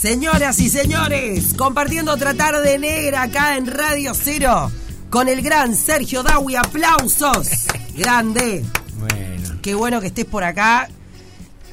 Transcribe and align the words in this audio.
Señoras 0.00 0.58
y 0.60 0.70
señores, 0.70 1.52
compartiendo 1.58 2.14
otra 2.14 2.32
tarde 2.32 2.78
negra 2.78 3.24
acá 3.24 3.58
en 3.58 3.66
Radio 3.66 4.14
Cero 4.14 4.72
con 5.10 5.28
el 5.28 5.42
gran 5.42 5.74
Sergio 5.74 6.22
Dawi. 6.22 6.56
Aplausos. 6.56 7.48
Grande. 7.94 8.64
Bueno. 8.98 9.58
Qué 9.60 9.74
bueno 9.74 10.00
que 10.00 10.06
estés 10.06 10.24
por 10.24 10.42
acá 10.42 10.88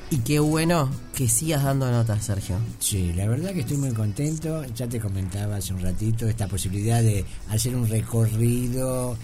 y 0.10 0.18
qué 0.18 0.40
bueno 0.40 0.90
que 1.16 1.30
sigas 1.30 1.64
dando 1.64 1.90
notas, 1.90 2.26
Sergio. 2.26 2.58
Sí, 2.80 3.14
la 3.14 3.30
verdad 3.30 3.54
que 3.54 3.62
estoy 3.62 3.78
muy 3.78 3.94
contento. 3.94 4.66
Ya 4.76 4.88
te 4.88 5.00
comentaba 5.00 5.56
hace 5.56 5.74
un 5.74 5.82
ratito 5.82 6.28
esta 6.28 6.48
posibilidad 6.48 7.02
de 7.02 7.24
hacer 7.50 7.78
un 7.78 7.88
recorrido 7.88 9.16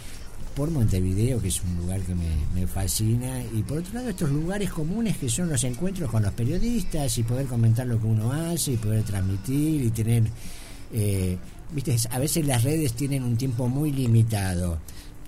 por 0.55 0.70
Montevideo, 0.71 1.41
que 1.41 1.47
es 1.47 1.61
un 1.63 1.75
lugar 1.77 2.01
que 2.01 2.13
me, 2.15 2.67
fascina, 2.67 3.41
y 3.54 3.63
por 3.63 3.79
otro 3.79 3.93
lado 3.96 4.09
estos 4.09 4.29
lugares 4.29 4.69
comunes 4.69 5.18
que 5.18 5.29
son 5.29 5.50
los 5.50 5.64
encuentros 5.64 6.09
con 6.09 6.23
los 6.23 6.33
periodistas 6.33 7.18
y 7.18 7.23
poder 7.23 7.47
comentar 7.47 7.87
lo 7.87 8.00
que 8.00 8.07
uno 8.07 8.32
hace 8.32 8.73
y 8.73 8.78
poder 8.78 9.04
transmitir 9.04 9.83
y 9.83 9.89
tener, 9.92 10.23
eh, 10.93 11.37
viste, 11.71 11.95
a 12.09 12.19
veces 12.19 12.45
las 12.45 12.64
redes 12.64 12.93
tienen 12.93 13.23
un 13.23 13.36
tiempo 13.37 13.68
muy 13.68 13.92
limitado, 13.92 14.79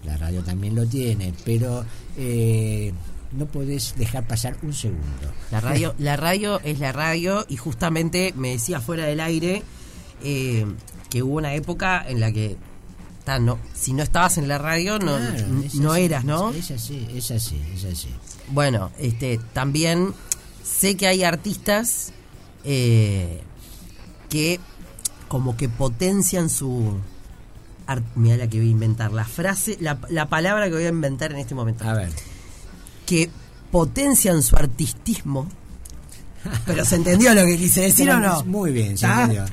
la 0.05 0.17
radio 0.17 0.43
también 0.43 0.75
lo 0.75 0.85
tiene, 0.85 1.33
pero 1.43 1.83
eh, 2.17 2.93
no 3.31 3.45
podés 3.47 3.95
dejar 3.97 4.27
pasar 4.27 4.57
un 4.61 4.73
segundo. 4.73 5.31
La 5.51 5.59
radio, 5.59 5.93
la 5.97 6.15
radio 6.15 6.59
es 6.63 6.79
la 6.79 6.91
radio 6.91 7.45
y 7.49 7.57
justamente 7.57 8.33
me 8.35 8.51
decía 8.51 8.79
fuera 8.79 9.05
del 9.05 9.19
aire 9.19 9.63
eh, 10.23 10.65
que 11.09 11.23
hubo 11.23 11.37
una 11.37 11.53
época 11.53 12.03
en 12.07 12.19
la 12.19 12.31
que 12.31 12.57
no, 13.39 13.57
si 13.73 13.93
no 13.93 14.03
estabas 14.03 14.37
en 14.37 14.47
la 14.47 14.57
radio, 14.57 14.99
no, 14.99 15.17
no 15.75 15.95
eras, 15.95 16.23
¿no? 16.25 16.51
Es 16.51 16.71
así, 16.71 17.07
es 17.13 17.31
así, 17.31 17.59
es 17.73 17.85
así. 17.85 18.09
Bueno, 18.49 18.91
este, 18.99 19.39
también 19.53 20.13
sé 20.63 20.95
que 20.95 21.07
hay 21.07 21.23
artistas 21.23 22.13
eh, 22.63 23.41
que 24.29 24.59
como 25.27 25.57
que 25.57 25.69
potencian 25.69 26.49
su... 26.49 26.99
mira 28.15 28.37
la 28.37 28.47
que 28.47 28.59
voy 28.59 28.67
a 28.67 28.71
inventar, 28.71 29.11
la 29.11 29.25
frase, 29.25 29.77
la, 29.81 29.97
la 30.09 30.29
palabra 30.29 30.67
que 30.67 30.73
voy 30.73 30.85
a 30.85 30.89
inventar 30.89 31.31
en 31.31 31.39
este 31.39 31.55
momento. 31.55 31.83
A 31.87 31.93
ver. 31.93 32.11
Que 33.05 33.29
potencian 33.71 34.43
su 34.43 34.55
artistismo. 34.55 35.49
Pero 36.65 36.85
se 36.85 36.95
entendió 36.95 37.33
lo 37.33 37.43
que 37.43 37.57
quise 37.57 37.81
decir 37.81 38.09
o 38.11 38.19
no? 38.19 38.43
Muy 38.45 38.71
bien, 38.71 38.97
se 38.97 39.07
entendió. 39.07 39.45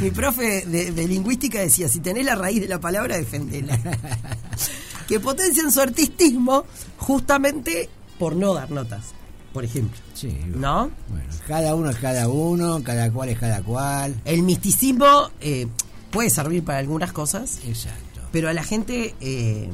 Mi 0.00 0.10
profe 0.10 0.64
de, 0.66 1.08
lingüística 1.08 1.60
decía, 1.60 1.88
si 1.88 2.00
tenés 2.00 2.24
la 2.24 2.34
raíz 2.34 2.60
de 2.60 2.68
la 2.68 2.80
palabra, 2.80 3.16
defendela. 3.16 3.78
que 5.08 5.20
potencian 5.20 5.70
su 5.72 5.80
artistismo 5.80 6.64
justamente 6.98 7.88
por 8.18 8.36
no 8.36 8.54
dar 8.54 8.70
notas, 8.70 9.06
por 9.52 9.64
ejemplo. 9.64 9.98
Sí. 10.14 10.36
¿No? 10.46 10.90
Bueno, 11.08 11.32
cada 11.46 11.74
uno 11.74 11.90
es 11.90 11.96
cada 11.96 12.28
uno, 12.28 12.82
cada 12.82 13.10
cual 13.10 13.30
es 13.30 13.38
cada 13.38 13.62
cual. 13.62 14.20
El 14.24 14.42
misticismo 14.42 15.30
eh, 15.40 15.66
puede 16.10 16.30
servir 16.30 16.64
para 16.64 16.78
algunas 16.78 17.12
cosas. 17.12 17.58
Exacto. 17.66 18.20
Pero 18.32 18.48
a 18.48 18.52
la 18.52 18.62
gente... 18.62 19.14
Eh, 19.20 19.70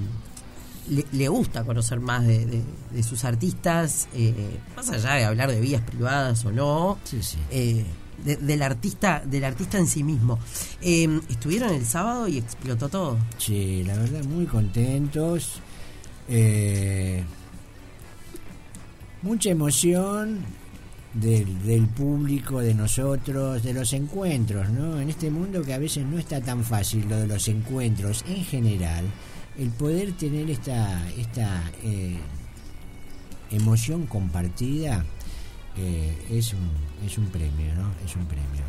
le, 1.11 1.27
gusta 1.29 1.65
conocer 1.65 1.99
más 1.99 2.25
de, 2.25 2.63
sus 3.03 3.25
artistas, 3.25 4.07
eh, 4.15 4.61
más 4.77 4.89
allá 4.91 5.15
de 5.15 5.25
hablar 5.25 5.51
de 5.51 5.61
vías 5.61 5.83
privadas 5.83 6.45
o 6.45 6.53
no. 6.53 6.97
Sí, 7.03 7.25
sí 7.25 7.85
del 8.25 8.63
artista 8.63 9.23
del 9.25 9.45
artista 9.45 9.79
en 9.79 9.87
sí 9.87 10.03
mismo. 10.03 10.39
Em, 10.81 11.21
estuvieron 11.29 11.73
el 11.73 11.85
sábado 11.85 12.29
y 12.29 12.39
explotó 12.39 12.89
todo. 12.89 13.19
Sí, 13.39 13.85
la 13.85 13.97
verdad, 13.97 14.25
muy 14.25 14.47
contentos. 14.47 15.61
Eh, 16.29 17.23
mucha 19.23 19.51
emoción 19.51 20.41
del, 21.15 21.63
del, 21.65 21.87
público, 21.87 22.61
de 22.61 22.75
nosotros, 22.75 23.63
de 23.63 23.73
los 23.73 23.93
encuentros, 23.93 24.71
¿no? 24.71 25.01
En 25.01 25.09
este 25.09 25.31
mundo 25.31 25.63
que 25.63 25.75
a 25.75 25.79
veces 25.79 26.05
no 26.05 26.19
está 26.19 26.41
tan 26.41 26.65
fácil 26.65 27.09
lo 27.09 27.17
de 27.17 27.27
los 27.27 27.49
encuentros 27.49 28.25
en 28.29 28.45
general, 28.45 29.05
el 29.59 29.71
poder 29.71 30.13
tener 30.13 30.51
esta, 30.51 31.09
esta 31.17 31.71
eh, 31.83 32.19
emoción 33.51 34.07
compartida 34.07 35.05
eh, 35.79 36.17
es, 36.31 36.53
un, 36.53 36.71
es 37.07 37.19
un 37.19 37.27
premio, 37.27 37.75
¿no? 37.75 37.91
Es 38.05 38.17
un 38.17 38.27
premio. 38.27 38.65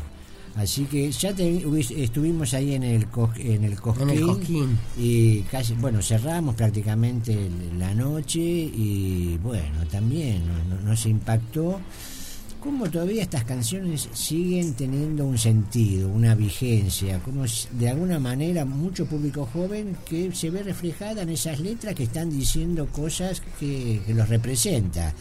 Así 0.58 0.86
que 0.86 1.12
ya 1.12 1.30
estuvimos 1.30 2.52
ahí 2.52 2.74
en 2.74 2.82
el 2.82 3.06
en 3.36 3.64
el 3.64 3.80
Cosquín, 3.80 4.76
y 4.98 5.42
casi 5.42 5.74
bueno 5.74 6.02
cerramos 6.02 6.56
prácticamente 6.56 7.48
la 7.78 7.94
noche 7.94 8.40
y 8.40 9.38
bueno 9.40 9.86
también 9.88 10.42
nos, 10.84 11.06
impactó 11.06 11.80
cómo 12.60 12.90
todavía 12.90 13.22
estas 13.22 13.44
canciones 13.44 14.08
siguen 14.12 14.74
teniendo 14.74 15.26
un 15.26 15.38
sentido, 15.38 16.08
una 16.08 16.34
vigencia, 16.34 17.20
como 17.20 17.44
de 17.78 17.88
alguna 17.88 18.18
manera 18.18 18.64
mucho 18.64 19.06
público 19.06 19.48
joven 19.52 19.96
que 20.08 20.34
se 20.34 20.50
ve 20.50 20.64
reflejada 20.64 21.22
en 21.22 21.28
esas 21.28 21.60
letras 21.60 21.94
que 21.94 22.02
están 22.02 22.30
diciendo 22.30 22.88
cosas 22.88 23.40
que, 23.60 24.02
que 24.04 24.12
los 24.12 24.28
representa. 24.28 25.14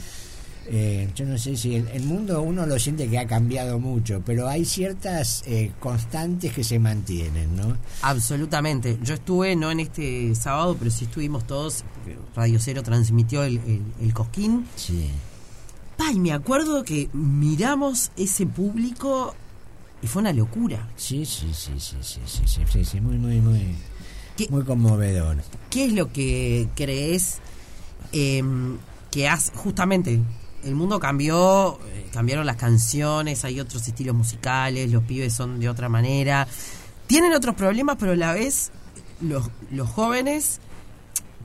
Eh, 0.69 1.09
yo 1.15 1.25
no 1.25 1.37
sé 1.37 1.55
si 1.55 1.75
el, 1.75 2.03
mundo 2.03 2.41
uno 2.41 2.65
lo 2.65 2.77
siente 2.77 3.07
que 3.07 3.17
ha 3.17 3.25
cambiado 3.25 3.79
mucho, 3.79 4.21
pero 4.25 4.49
hay 4.49 4.65
ciertas 4.65 5.43
eh, 5.47 5.71
constantes 5.79 6.51
que 6.51 6.63
se 6.63 6.77
mantienen, 6.77 7.55
¿no? 7.55 7.77
Absolutamente. 8.01 8.99
Yo 9.01 9.13
estuve, 9.13 9.55
no 9.55 9.71
en 9.71 9.79
este 9.79 10.35
sábado, 10.35 10.75
pero 10.77 10.91
sí 10.91 11.05
estuvimos 11.05 11.47
todos, 11.47 11.85
Radio 12.35 12.59
Cero 12.59 12.83
transmitió 12.83 13.43
el, 13.43 13.61
el, 14.01 14.13
Cosquín. 14.13 14.67
Sí. 14.75 15.09
Ay, 15.99 16.19
me 16.19 16.33
acuerdo 16.33 16.83
que 16.83 17.09
miramos 17.13 18.11
ese 18.17 18.45
público 18.45 19.33
y 20.01 20.07
fue 20.07 20.21
una 20.21 20.33
locura. 20.33 20.89
Sí, 20.97 21.25
sí, 21.25 21.51
sí, 21.53 21.71
sí, 21.79 21.95
sí, 22.01 22.19
sí, 22.25 22.61
sí, 22.69 22.85
sí, 22.85 23.01
muy, 23.01 23.17
muy, 23.17 23.39
muy, 23.39 23.75
muy 24.49 24.63
conmovedor. 24.63 25.37
¿Qué 25.69 25.85
es 25.85 25.93
lo 25.93 26.11
que 26.11 26.67
crees 26.75 27.37
em, 28.11 28.77
que 29.11 29.29
has, 29.29 29.51
justamente, 29.55 30.19
el 30.63 30.75
mundo 30.75 30.99
cambió, 30.99 31.79
eh, 31.87 32.07
cambiaron 32.11 32.45
las 32.45 32.57
canciones, 32.57 33.45
hay 33.45 33.59
otros 33.59 33.87
estilos 33.87 34.15
musicales, 34.15 34.91
los 34.91 35.03
pibes 35.03 35.33
son 35.33 35.59
de 35.59 35.69
otra 35.69 35.89
manera. 35.89 36.47
Tienen 37.07 37.33
otros 37.33 37.55
problemas, 37.55 37.97
pero 37.99 38.13
a 38.13 38.15
la 38.15 38.33
vez 38.33 38.71
los, 39.21 39.49
los 39.71 39.89
jóvenes 39.89 40.59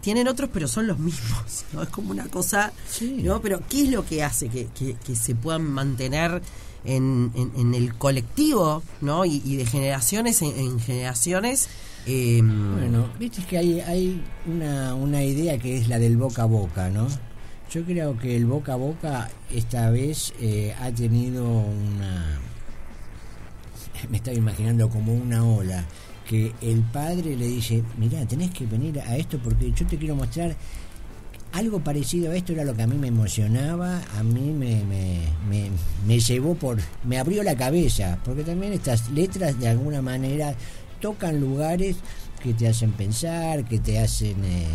tienen 0.00 0.28
otros, 0.28 0.50
pero 0.52 0.68
son 0.68 0.86
los 0.86 0.98
mismos. 0.98 1.64
¿no? 1.72 1.82
Es 1.82 1.88
como 1.88 2.10
una 2.10 2.28
cosa. 2.28 2.72
¿no? 3.00 3.40
Pero, 3.40 3.60
¿qué 3.68 3.84
es 3.84 3.88
lo 3.88 4.04
que 4.04 4.22
hace 4.22 4.48
que, 4.48 4.68
que, 4.68 5.16
se 5.16 5.34
puedan 5.34 5.62
mantener 5.62 6.42
en, 6.84 7.32
en, 7.34 7.74
el 7.74 7.94
colectivo 7.94 8.82
¿no? 9.00 9.24
y, 9.24 9.56
de 9.56 9.64
generaciones 9.64 10.42
en, 10.42 10.78
generaciones? 10.80 11.68
Em, 12.04 12.74
bueno, 12.74 13.08
viste 13.18 13.44
que 13.44 13.58
hay, 13.58 13.80
hay 13.80 14.24
una, 14.46 14.94
una 14.94 15.22
idea 15.22 15.56
que 15.58 15.76
es 15.76 15.86
la 15.86 16.00
del 16.00 16.16
boca 16.16 16.42
a 16.42 16.46
boca, 16.46 16.90
¿no? 16.90 17.06
Yo 17.72 17.82
creo 17.84 18.18
que 18.18 18.36
el 18.36 18.44
boca 18.44 18.74
a 18.74 18.76
boca 18.76 19.30
esta 19.50 19.88
vez 19.88 20.34
eh, 20.38 20.74
ha 20.78 20.90
tenido 20.90 21.46
una... 21.46 22.38
Me 24.10 24.18
estaba 24.18 24.36
imaginando 24.36 24.90
como 24.90 25.14
una 25.14 25.42
ola, 25.42 25.82
que 26.28 26.52
el 26.60 26.82
padre 26.82 27.34
le 27.34 27.46
dice, 27.46 27.82
mira, 27.96 28.26
tenés 28.26 28.50
que 28.50 28.66
venir 28.66 29.00
a 29.00 29.16
esto 29.16 29.38
porque 29.38 29.72
yo 29.72 29.86
te 29.86 29.96
quiero 29.96 30.14
mostrar 30.16 30.54
algo 31.52 31.80
parecido 31.80 32.32
a 32.32 32.36
esto 32.36 32.52
era 32.52 32.64
lo 32.64 32.74
que 32.74 32.82
a 32.82 32.86
mí 32.86 32.96
me 32.96 33.08
emocionaba, 33.08 34.02
a 34.18 34.22
mí 34.22 34.52
me, 34.52 34.82
me, 34.84 35.70
me, 36.06 36.20
llevó 36.20 36.54
por, 36.54 36.78
me 37.04 37.18
abrió 37.18 37.42
la 37.42 37.56
cabeza, 37.56 38.18
porque 38.22 38.42
también 38.42 38.74
estas 38.74 39.10
letras 39.10 39.58
de 39.58 39.68
alguna 39.68 40.02
manera 40.02 40.54
tocan 41.00 41.40
lugares 41.40 41.96
que 42.42 42.52
te 42.52 42.68
hacen 42.68 42.92
pensar, 42.92 43.64
que 43.64 43.78
te 43.78 43.98
hacen 43.98 44.44
eh, 44.44 44.66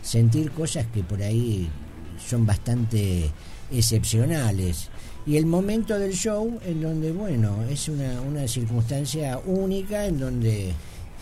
sentir 0.00 0.52
cosas 0.52 0.86
que 0.86 1.02
por 1.02 1.22
ahí 1.22 1.68
son 2.28 2.46
bastante 2.46 3.30
excepcionales. 3.70 4.88
Y 5.26 5.36
el 5.36 5.46
momento 5.46 5.98
del 5.98 6.12
show 6.12 6.60
en 6.64 6.80
donde, 6.80 7.10
bueno, 7.10 7.64
es 7.68 7.88
una, 7.88 8.20
una 8.20 8.46
circunstancia 8.46 9.38
única 9.44 10.06
en 10.06 10.20
donde 10.20 10.72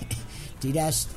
tirás, 0.60 1.08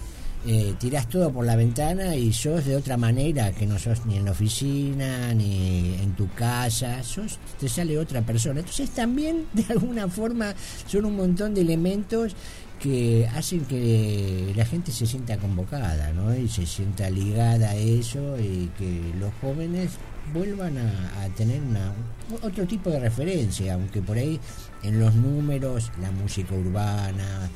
eh, 0.46 0.74
tirás 0.80 1.10
todo 1.10 1.30
por 1.32 1.46
la 1.46 1.58
ventana 1.58 2.16
y 2.16 2.32
sos 2.32 2.66
de 2.66 2.78
otra 2.78 2.96
manera 2.96 3.52
que 3.52 3.66
no 3.66 3.78
sos 3.78 4.06
ni 4.06 4.16
en 4.16 4.24
la 4.24 4.32
oficina 4.32 5.34
ni 5.34 5.96
en 6.02 6.16
tu 6.16 6.30
casa, 6.34 7.04
sos, 7.04 7.40
te 7.60 7.68
sale 7.68 7.98
otra 8.00 8.22
persona. 8.22 8.62
Entonces 8.62 8.90
también 8.92 9.48
de 9.54 9.66
alguna 9.70 10.08
forma 10.08 10.56
son 10.88 11.06
un 11.06 11.18
montón 11.18 11.54
de 11.54 11.62
elementos 11.62 12.36
que 12.80 13.28
hacen 13.34 13.66
que 13.66 14.54
la 14.56 14.66
gente 14.66 14.92
se 14.92 15.06
sienta 15.06 15.38
convocada, 15.38 16.12
¿no? 16.14 16.36
Y 16.36 16.48
se 16.48 16.66
sienta 16.66 17.10
ligada 17.10 17.72
a 17.72 17.76
eso 17.76 18.38
y 18.40 18.70
que 18.78 19.14
los 19.20 19.32
jóvenes 19.42 19.92
vuelvan 20.34 20.78
a, 20.78 21.28
tener 21.36 21.62
una, 21.62 21.94
otro 22.42 22.66
tipo 22.66 22.90
de 22.90 23.00
referencia, 23.00 23.74
aunque 23.76 24.02
por 24.02 24.18
ahí 24.18 24.40
en 24.84 25.00
los 25.00 25.14
números 25.16 25.92
la 26.02 26.12
música 26.12 26.54
urbana 26.54 27.50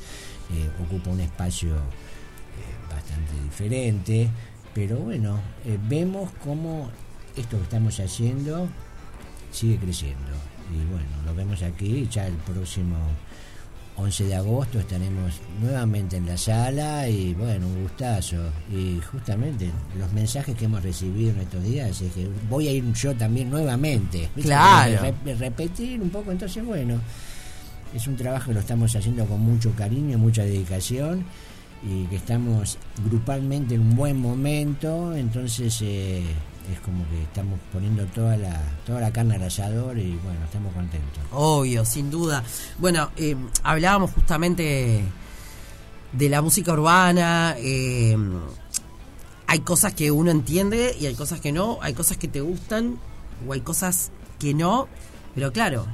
eh, 0.54 0.70
ocupa 0.82 1.10
un 1.10 1.20
espacio 1.20 1.74
eh, 1.74 2.90
bastante 2.90 3.32
diferente, 3.44 4.28
pero 4.74 4.96
bueno, 4.98 5.38
eh, 5.64 5.78
vemos 5.88 6.30
cómo 6.44 6.90
esto 7.36 7.56
que 7.58 7.64
estamos 7.64 7.98
haciendo 8.00 8.68
sigue 9.50 9.76
creciendo 9.76 10.32
y 10.72 10.84
bueno, 10.90 11.08
lo 11.26 11.34
vemos 11.34 11.62
aquí, 11.62 12.08
ya 12.10 12.26
el 12.26 12.34
próximo 12.34 12.96
11 13.96 14.24
de 14.24 14.34
agosto 14.34 14.78
estaremos 14.78 15.40
nuevamente 15.60 16.16
en 16.16 16.26
la 16.26 16.36
sala 16.36 17.08
y 17.08 17.34
bueno, 17.34 17.66
un 17.66 17.82
gustazo. 17.82 18.36
Y 18.70 19.00
justamente 19.00 19.70
los 19.98 20.10
mensajes 20.12 20.56
que 20.56 20.64
hemos 20.64 20.82
recibido 20.82 21.30
en 21.32 21.40
estos 21.40 21.62
días 21.62 22.00
es 22.00 22.12
que 22.12 22.28
voy 22.48 22.68
a 22.68 22.72
ir 22.72 22.92
yo 22.94 23.14
también 23.14 23.50
nuevamente. 23.50 24.30
Claro. 24.40 25.14
repetir 25.38 26.00
un 26.00 26.10
poco, 26.10 26.32
entonces 26.32 26.64
bueno, 26.64 27.00
es 27.94 28.06
un 28.06 28.16
trabajo 28.16 28.46
que 28.48 28.54
lo 28.54 28.60
estamos 28.60 28.94
haciendo 28.96 29.26
con 29.26 29.40
mucho 29.40 29.72
cariño, 29.76 30.16
mucha 30.18 30.42
dedicación 30.42 31.24
y 31.82 32.04
que 32.06 32.16
estamos 32.16 32.78
grupalmente 33.04 33.74
en 33.74 33.82
un 33.82 33.96
buen 33.96 34.16
momento, 34.18 35.14
entonces... 35.14 35.78
Eh, 35.82 36.24
es 36.70 36.80
como 36.80 37.08
que 37.08 37.22
estamos 37.22 37.58
poniendo 37.72 38.04
toda 38.06 38.36
la 38.36 38.60
toda 38.86 39.00
la 39.00 39.12
carne 39.12 39.34
al 39.36 39.42
asador 39.42 39.98
y 39.98 40.16
bueno, 40.24 40.44
estamos 40.44 40.72
contentos. 40.74 41.22
Obvio, 41.32 41.84
sin 41.84 42.10
duda. 42.10 42.44
Bueno, 42.78 43.10
eh, 43.16 43.36
hablábamos 43.62 44.12
justamente 44.12 45.02
de 46.12 46.28
la 46.28 46.42
música 46.42 46.72
urbana. 46.72 47.56
Eh, 47.58 48.16
hay 49.46 49.60
cosas 49.60 49.94
que 49.94 50.10
uno 50.10 50.30
entiende 50.30 50.96
y 50.98 51.06
hay 51.06 51.14
cosas 51.14 51.40
que 51.40 51.52
no. 51.52 51.78
Hay 51.82 51.94
cosas 51.94 52.16
que 52.16 52.28
te 52.28 52.40
gustan 52.40 52.98
o 53.46 53.52
hay 53.52 53.60
cosas 53.60 54.10
que 54.38 54.54
no. 54.54 54.88
Pero 55.34 55.52
claro, 55.52 55.86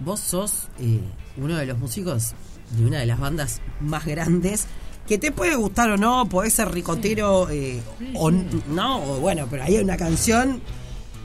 vos 0.00 0.20
sos 0.20 0.68
eh, 0.80 1.00
uno 1.36 1.56
de 1.56 1.66
los 1.66 1.78
músicos 1.78 2.34
de 2.76 2.84
una 2.84 2.98
de 2.98 3.06
las 3.06 3.18
bandas 3.18 3.60
más 3.80 4.04
grandes 4.04 4.66
que 5.08 5.16
te 5.16 5.32
puede 5.32 5.56
gustar 5.56 5.90
o 5.90 5.96
no, 5.96 6.28
podés 6.28 6.52
ser 6.52 6.70
ricotero 6.70 7.48
eh, 7.48 7.80
o 8.14 8.30
no, 8.30 9.00
bueno, 9.20 9.46
pero 9.50 9.64
hay 9.64 9.78
una 9.78 9.96
canción 9.96 10.60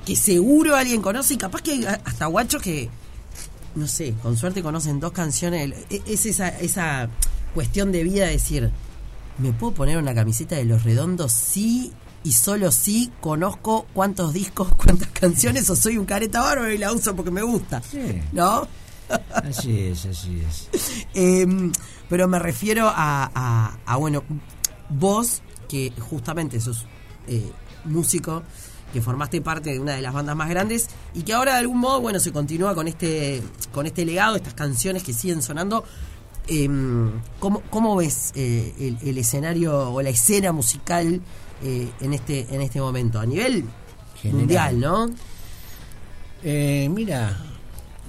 que 0.06 0.16
seguro 0.16 0.76
alguien 0.76 1.02
conoce 1.02 1.34
y 1.34 1.38
capaz 1.38 1.62
que 1.62 1.72
hay 1.72 1.86
hasta 1.86 2.28
guachos 2.28 2.62
que, 2.62 2.90
no 3.76 3.86
sé, 3.88 4.14
con 4.24 4.38
suerte 4.38 4.64
conocen 4.64 5.02
dos 5.02 5.12
canciones. 5.12 5.74
E, 5.90 6.02
es 6.08 6.26
esa, 6.26 6.48
esa 6.48 7.10
cuestión 7.54 7.92
de 7.92 8.04
vida 8.04 8.26
de 8.26 8.32
decir, 8.32 8.72
¿me 9.38 9.52
puedo 9.52 9.74
poner 9.74 9.98
una 9.98 10.16
camiseta 10.16 10.56
de 10.56 10.64
Los 10.64 10.84
Redondos? 10.84 11.34
Sí 11.34 11.92
y 12.24 12.32
solo 12.32 12.72
sí 12.72 13.12
conozco 13.20 13.86
cuántos 13.94 14.32
discos, 14.32 14.70
cuántas 14.78 15.10
canciones 15.10 15.70
o 15.70 15.76
soy 15.76 15.98
un 15.98 16.06
careta 16.06 16.40
bárbaro 16.42 16.72
y 16.72 16.78
la 16.78 16.94
uso 16.94 17.14
porque 17.16 17.32
me 17.32 17.42
gusta. 17.42 17.82
¿No? 18.32 18.66
Así 19.34 19.80
es, 19.80 20.06
así 20.06 20.42
es. 20.48 21.08
Em, 21.14 21.72
pero 22.10 22.28
me 22.28 22.40
refiero 22.40 22.92
a, 22.94 23.78
bueno, 24.00 24.24
vos 24.90 25.42
que 25.68 25.92
justamente 26.00 26.60
sos 26.60 26.86
eh, 27.28 27.52
músico, 27.86 28.44
que 28.92 29.02
formaste 29.02 29.42
parte 29.42 29.72
de 29.72 29.80
una 29.80 29.96
de 29.96 30.02
las 30.02 30.14
bandas 30.14 30.36
más 30.36 30.50
grandes 30.50 30.88
y 31.14 31.24
que 31.24 31.34
ahora 31.34 31.54
de 31.54 31.60
algún 31.60 31.80
modo, 31.80 32.02
bueno, 32.02 32.20
se 32.20 32.32
continúa 32.32 32.76
con 32.76 32.88
este, 32.88 33.42
con 33.72 33.86
este 33.86 34.06
legado, 34.06 34.36
estas 34.36 34.54
canciones 34.54 35.04
que 35.04 35.14
siguen 35.14 35.42
sonando. 35.42 35.84
Em, 36.48 37.12
¿cómo, 37.40 37.96
ves 37.96 38.34
eh, 38.36 38.98
el, 39.02 39.18
escenario 39.18 39.94
o 39.94 40.02
la 40.02 40.10
escena 40.10 40.52
musical 40.52 41.22
eh, 41.64 41.90
en 42.02 42.14
este 42.14 42.54
en 42.54 42.60
este 42.62 42.82
momento 42.82 43.18
a 43.18 43.26
nivel 43.26 43.64
mundial, 44.26 44.78
no? 44.78 45.10
mira, 46.44 47.53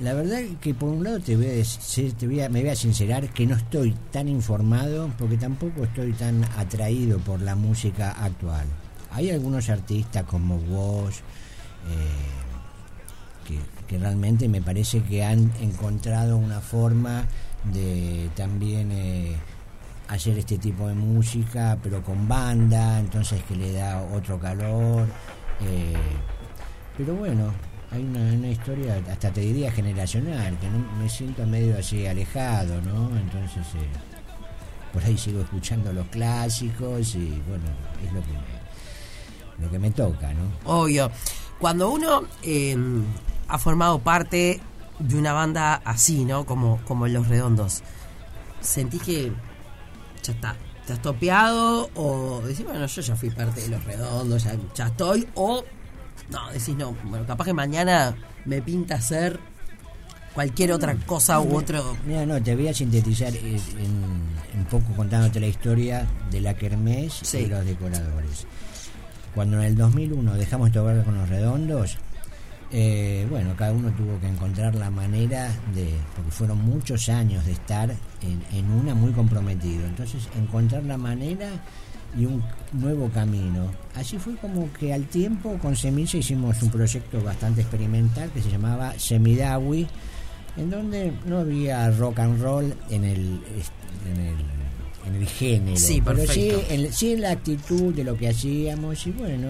la 0.00 0.12
verdad 0.12 0.40
que 0.60 0.74
por 0.74 0.88
un 0.88 1.04
lado 1.04 1.20
te 1.20 1.36
voy 1.36 1.46
a 1.46 1.52
decir, 1.52 2.14
te 2.14 2.26
voy 2.26 2.40
a, 2.40 2.48
me 2.48 2.60
voy 2.60 2.70
a 2.70 2.76
sincerar 2.76 3.28
que 3.28 3.46
no 3.46 3.54
estoy 3.54 3.94
tan 4.10 4.28
informado 4.28 5.10
porque 5.18 5.36
tampoco 5.36 5.84
estoy 5.84 6.12
tan 6.12 6.42
atraído 6.56 7.18
por 7.20 7.40
la 7.40 7.54
música 7.54 8.10
actual. 8.10 8.66
Hay 9.12 9.30
algunos 9.30 9.68
artistas 9.70 10.24
como 10.24 10.58
vos 10.58 11.20
eh, 11.88 13.54
que, 13.86 13.98
realmente 13.98 14.48
me 14.48 14.60
parece 14.60 15.02
que 15.02 15.22
han 15.22 15.52
encontrado 15.60 16.36
una 16.36 16.60
forma 16.60 17.28
de 17.72 18.28
también 18.34 18.90
eh, 18.90 19.36
hacer 20.08 20.36
este 20.38 20.58
tipo 20.58 20.88
de 20.88 20.94
música, 20.94 21.78
pero 21.80 22.02
con 22.02 22.26
banda, 22.26 22.98
entonces 22.98 23.40
que 23.44 23.54
le 23.54 23.72
da 23.72 24.02
otro 24.02 24.40
calor. 24.40 25.06
Eh, 25.60 25.94
pero 26.96 27.14
bueno, 27.14 27.52
hay 27.94 28.02
una, 28.02 28.48
historia, 28.48 29.00
hasta 29.10 29.30
te 29.30 29.40
diría 29.40 29.70
generacional, 29.70 30.58
que 30.58 30.68
no, 30.68 30.78
me 30.98 31.08
siento 31.08 31.46
medio 31.46 31.78
así 31.78 32.06
alejado, 32.06 32.80
¿no? 32.82 33.16
Entonces, 33.16 33.64
eh, 33.76 33.88
por 34.92 35.04
ahí 35.04 35.16
sigo 35.16 35.40
escuchando 35.40 35.92
los 35.92 36.06
clásicos 36.08 37.14
y 37.14 37.40
bueno, 37.48 37.64
es 38.04 38.12
lo 38.12 38.20
que, 38.20 39.62
lo 39.62 39.70
que 39.70 39.78
me 39.78 39.90
toca, 39.92 40.32
¿no? 40.34 40.50
Obvio. 40.64 41.10
Cuando 41.60 41.90
uno 41.90 42.24
em, 42.42 43.04
ha 43.46 43.58
formado 43.58 44.00
parte 44.00 44.60
de 44.98 45.16
una 45.16 45.32
banda 45.32 45.80
así, 45.84 46.24
¿no? 46.24 46.44
Como, 46.46 46.80
como 46.84 47.06
Los 47.06 47.28
Redondos, 47.28 47.82
¿sentís 48.60 49.02
que 49.02 49.32
ya 50.22 50.32
está, 50.32 50.56
has 50.88 51.00
topeado 51.00 51.90
o 51.94 52.42
decís, 52.44 52.64
bueno, 52.64 52.86
yo 52.86 53.02
ya 53.02 53.14
fui 53.14 53.30
parte 53.30 53.60
de 53.60 53.68
Los 53.68 53.84
Redondos, 53.84 54.42
ya, 54.42 54.56
ya 54.74 54.86
estoy, 54.88 55.28
o 55.36 55.64
no, 56.30 56.50
decís 56.52 56.76
no. 56.76 56.96
Bueno, 57.04 57.26
capaz 57.26 57.44
que 57.44 57.52
mañana 57.52 58.14
me 58.44 58.62
pinta 58.62 58.96
hacer 58.96 59.38
cualquier 60.34 60.72
otra 60.72 60.94
cosa 61.06 61.40
u 61.40 61.56
otro. 61.56 61.96
Mira, 62.06 62.26
no, 62.26 62.42
te 62.42 62.54
voy 62.54 62.68
a 62.68 62.74
sintetizar 62.74 63.34
eh, 63.34 63.60
en, 63.78 64.58
un 64.58 64.64
poco 64.70 64.92
contándote 64.96 65.40
la 65.40 65.46
historia 65.46 66.06
de 66.30 66.40
la 66.40 66.54
Kermés 66.54 67.34
y 67.34 67.46
los 67.46 67.64
decoradores. 67.64 68.46
Cuando 69.34 69.58
en 69.58 69.64
el 69.64 69.76
2001 69.76 70.34
dejamos 70.34 70.72
de 70.72 70.80
tocar 70.80 71.04
con 71.04 71.16
los 71.16 71.28
redondos, 71.28 71.98
eh, 72.70 73.26
bueno, 73.30 73.54
cada 73.56 73.72
uno 73.72 73.90
tuvo 73.92 74.18
que 74.20 74.26
encontrar 74.26 74.74
la 74.74 74.90
manera 74.90 75.48
de, 75.74 75.94
porque 76.14 76.30
fueron 76.30 76.58
muchos 76.58 77.08
años 77.08 77.44
de 77.46 77.52
estar 77.52 77.94
en, 78.22 78.42
en 78.52 78.70
una 78.70 78.94
muy 78.94 79.12
comprometido. 79.12 79.86
Entonces, 79.86 80.28
encontrar 80.36 80.84
la 80.84 80.96
manera 80.96 81.50
y 82.16 82.24
un 82.24 82.42
nuevo 82.72 83.08
camino. 83.08 83.70
Así 83.94 84.18
fue 84.18 84.36
como 84.36 84.72
que 84.72 84.92
al 84.92 85.04
tiempo 85.04 85.56
con 85.58 85.76
Semilla 85.76 86.18
hicimos 86.18 86.60
un 86.62 86.70
proyecto 86.70 87.22
bastante 87.22 87.62
experimental 87.62 88.30
que 88.30 88.42
se 88.42 88.50
llamaba 88.50 88.94
Semidawi, 88.98 89.86
en 90.56 90.70
donde 90.70 91.12
no 91.26 91.38
había 91.38 91.90
rock 91.90 92.20
and 92.20 92.40
roll 92.40 92.74
en 92.90 93.04
el, 93.04 93.40
en 94.12 94.20
el, 94.20 94.36
en 95.06 95.14
el 95.14 95.26
género, 95.26 95.76
sí, 95.76 96.00
pero 96.04 96.26
sí 96.26 96.50
en, 96.68 96.92
sí 96.92 97.12
en 97.12 97.22
la 97.22 97.32
actitud 97.32 97.94
de 97.94 98.04
lo 98.04 98.16
que 98.16 98.28
hacíamos 98.28 99.06
y 99.06 99.10
bueno, 99.10 99.48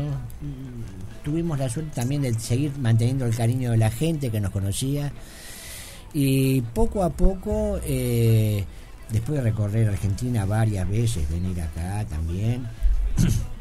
tuvimos 1.22 1.58
la 1.58 1.68
suerte 1.68 1.92
también 1.94 2.22
de 2.22 2.34
seguir 2.34 2.72
manteniendo 2.78 3.26
el 3.26 3.34
cariño 3.34 3.70
de 3.70 3.78
la 3.78 3.90
gente 3.90 4.30
que 4.30 4.40
nos 4.40 4.50
conocía. 4.50 5.12
Y 6.12 6.60
poco 6.60 7.02
a 7.02 7.10
poco... 7.10 7.80
Eh, 7.84 8.64
después 9.10 9.38
de 9.38 9.42
recorrer 9.42 9.88
Argentina 9.88 10.44
varias 10.44 10.88
veces, 10.88 11.28
venir 11.30 11.60
acá 11.60 12.04
también, 12.08 12.66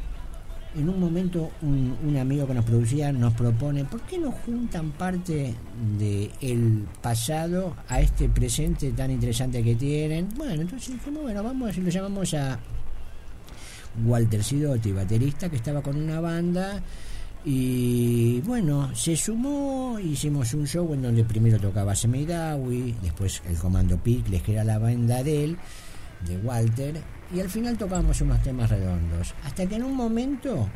en 0.75 0.89
un 0.89 1.00
momento 1.00 1.51
un, 1.62 2.17
amigo 2.17 2.47
que 2.47 2.53
nos 2.53 2.65
producía 2.65 3.12
nos 3.12 3.33
propone, 3.33 3.85
¿por 3.85 4.01
qué 4.01 4.17
no 4.17 4.31
juntan 4.31 4.91
parte 4.91 5.53
del 5.97 6.31
el 6.41 6.85
pasado 7.01 7.75
a 7.88 8.00
este 8.00 8.29
presente 8.29 8.91
tan 8.91 9.12
interesante 9.12 9.63
que 9.63 9.75
tienen? 9.75 10.29
Bueno, 10.35 10.62
entonces 10.62 10.93
dijimos, 10.93 11.23
bueno, 11.23 11.43
vamos, 11.43 11.77
lo 11.77 11.89
llamamos 11.89 12.33
a 12.33 12.59
Walter 14.05 14.43
Sidotti, 14.43 14.91
baterista, 14.91 15.50
que 15.50 15.57
estaba 15.57 15.81
con 15.81 15.95
una 15.95 16.19
banda 16.19 16.81
y 17.45 18.39
bueno, 18.41 18.95
se 18.95 19.17
sumó, 19.17 20.00
hicimos 20.00 20.53
un 20.53 20.65
show 20.65 20.93
en 20.93 21.01
donde 21.01 21.23
primero 21.25 21.59
tocaba 21.59 21.93
Semidawi, 21.93 22.95
después 23.01 23.41
el 23.47 23.57
Comando 23.57 23.97
Picles, 23.97 24.41
que 24.41 24.53
era 24.53 24.63
la 24.63 24.79
banda 24.79 25.21
de 25.23 25.43
él, 25.43 25.57
de 26.25 26.38
Walter, 26.38 27.01
y 27.33 27.41
al 27.41 27.50
final 27.50 27.77
tocamos 27.77 28.21
unos 28.21 28.41
temas 28.43 28.69
redondos. 28.69 29.33
Hasta 29.43 29.65
que 29.65 29.75
en 29.75 29.83
un 29.83 29.95
momento 29.95 30.69